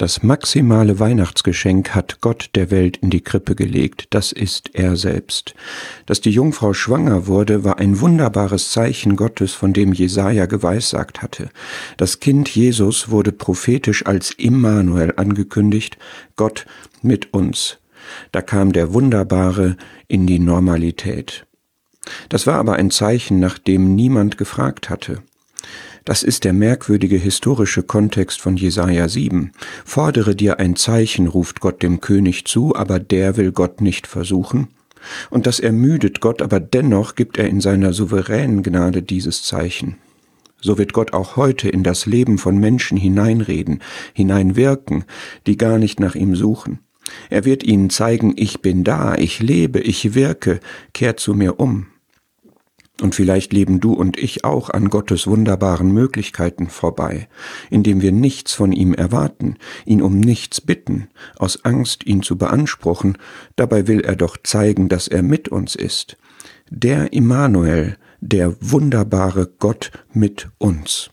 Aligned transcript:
Das 0.00 0.22
maximale 0.22 0.98
Weihnachtsgeschenk 0.98 1.94
hat 1.94 2.22
Gott 2.22 2.48
der 2.54 2.70
Welt 2.70 2.96
in 2.96 3.10
die 3.10 3.20
Krippe 3.20 3.54
gelegt, 3.54 4.06
das 4.08 4.32
ist 4.32 4.70
er 4.72 4.96
selbst. 4.96 5.54
Dass 6.06 6.22
die 6.22 6.30
Jungfrau 6.30 6.72
schwanger 6.72 7.26
wurde, 7.26 7.64
war 7.64 7.78
ein 7.78 8.00
wunderbares 8.00 8.70
Zeichen 8.70 9.14
Gottes, 9.14 9.52
von 9.52 9.74
dem 9.74 9.92
Jesaja 9.92 10.46
geweissagt 10.46 11.20
hatte. 11.20 11.50
Das 11.98 12.18
Kind 12.18 12.48
Jesus 12.48 13.10
wurde 13.10 13.30
prophetisch 13.30 14.06
als 14.06 14.30
Immanuel 14.30 15.12
angekündigt, 15.16 15.98
Gott 16.34 16.64
mit 17.02 17.34
uns. 17.34 17.76
Da 18.32 18.40
kam 18.40 18.72
der 18.72 18.94
Wunderbare 18.94 19.76
in 20.08 20.26
die 20.26 20.38
Normalität. 20.38 21.44
Das 22.30 22.46
war 22.46 22.54
aber 22.54 22.76
ein 22.76 22.90
Zeichen, 22.90 23.38
nach 23.38 23.58
dem 23.58 23.96
niemand 23.96 24.38
gefragt 24.38 24.88
hatte. 24.88 25.22
Das 26.04 26.22
ist 26.22 26.44
der 26.44 26.52
merkwürdige 26.52 27.16
historische 27.16 27.82
Kontext 27.82 28.40
von 28.40 28.56
Jesaja 28.56 29.08
7. 29.08 29.52
Fordere 29.84 30.34
dir 30.34 30.58
ein 30.58 30.76
Zeichen, 30.76 31.26
ruft 31.26 31.60
Gott 31.60 31.82
dem 31.82 32.00
König 32.00 32.46
zu, 32.46 32.74
aber 32.74 32.98
der 32.98 33.36
will 33.36 33.52
Gott 33.52 33.80
nicht 33.80 34.06
versuchen. 34.06 34.68
Und 35.30 35.46
das 35.46 35.60
ermüdet 35.60 36.20
Gott, 36.20 36.42
aber 36.42 36.60
dennoch 36.60 37.14
gibt 37.14 37.38
er 37.38 37.48
in 37.48 37.60
seiner 37.60 37.92
souveränen 37.92 38.62
Gnade 38.62 39.02
dieses 39.02 39.42
Zeichen. 39.42 39.96
So 40.60 40.76
wird 40.76 40.92
Gott 40.92 41.12
auch 41.12 41.36
heute 41.36 41.68
in 41.68 41.82
das 41.82 42.06
Leben 42.06 42.36
von 42.36 42.58
Menschen 42.58 42.98
hineinreden, 42.98 43.80
hineinwirken, 44.12 45.04
die 45.46 45.56
gar 45.56 45.78
nicht 45.78 46.00
nach 46.00 46.14
ihm 46.14 46.36
suchen. 46.36 46.80
Er 47.30 47.44
wird 47.44 47.62
ihnen 47.62 47.90
zeigen, 47.90 48.34
ich 48.36 48.60
bin 48.60 48.84
da, 48.84 49.14
ich 49.14 49.40
lebe, 49.40 49.80
ich 49.80 50.14
wirke, 50.14 50.60
kehrt 50.92 51.18
zu 51.18 51.34
mir 51.34 51.58
um. 51.58 51.86
Und 53.00 53.14
vielleicht 53.14 53.52
leben 53.52 53.80
du 53.80 53.92
und 53.92 54.18
ich 54.18 54.44
auch 54.44 54.70
an 54.70 54.90
Gottes 54.90 55.26
wunderbaren 55.26 55.90
Möglichkeiten 55.92 56.68
vorbei, 56.68 57.28
indem 57.70 58.02
wir 58.02 58.12
nichts 58.12 58.52
von 58.52 58.72
ihm 58.72 58.92
erwarten, 58.92 59.56
ihn 59.86 60.02
um 60.02 60.20
nichts 60.20 60.60
bitten, 60.60 61.08
aus 61.36 61.64
Angst, 61.64 62.06
ihn 62.06 62.22
zu 62.22 62.36
beanspruchen, 62.36 63.16
dabei 63.56 63.86
will 63.86 64.00
er 64.00 64.16
doch 64.16 64.36
zeigen, 64.42 64.88
dass 64.88 65.08
er 65.08 65.22
mit 65.22 65.48
uns 65.48 65.74
ist. 65.74 66.16
Der 66.70 67.12
Immanuel, 67.12 67.96
der 68.20 68.54
wunderbare 68.60 69.50
Gott 69.58 69.90
mit 70.12 70.48
uns. 70.58 71.10